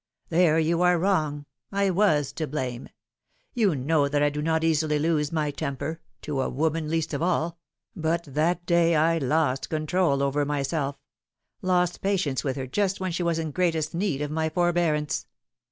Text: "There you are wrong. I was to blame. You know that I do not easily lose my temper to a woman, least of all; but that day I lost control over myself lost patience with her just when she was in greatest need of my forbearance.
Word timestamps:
"There 0.29 0.57
you 0.57 0.81
are 0.81 0.97
wrong. 0.97 1.45
I 1.71 1.91
was 1.91 2.31
to 2.33 2.47
blame. 2.47 2.89
You 3.53 3.75
know 3.75 4.07
that 4.07 4.23
I 4.23 4.31
do 4.31 4.41
not 4.41 4.63
easily 4.63 4.97
lose 4.97 5.31
my 5.31 5.51
temper 5.51 5.99
to 6.23 6.41
a 6.41 6.49
woman, 6.49 6.89
least 6.89 7.13
of 7.13 7.21
all; 7.21 7.59
but 7.95 8.23
that 8.23 8.65
day 8.65 8.95
I 8.95 9.19
lost 9.19 9.69
control 9.69 10.23
over 10.23 10.43
myself 10.43 10.97
lost 11.61 12.01
patience 12.01 12.43
with 12.43 12.55
her 12.55 12.65
just 12.65 12.99
when 12.99 13.11
she 13.11 13.21
was 13.21 13.37
in 13.37 13.51
greatest 13.51 13.93
need 13.93 14.23
of 14.23 14.31
my 14.31 14.49
forbearance. 14.49 15.27